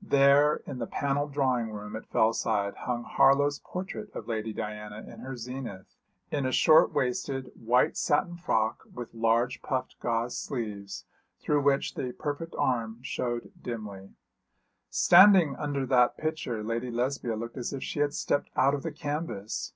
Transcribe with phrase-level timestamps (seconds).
[0.00, 5.18] There in the panelled drawing room at Fellside hung Harlow's portrait of Lady Diana in
[5.18, 5.96] her zenith,
[6.30, 11.04] in a short waisted, white satin frock, with large puffed gauze sleeves,
[11.40, 14.10] through which the perfect arm showed dimly.
[14.88, 18.92] Standing under that picture Lady Lesbia looked as if she had stepped out of the
[18.92, 19.72] canvas.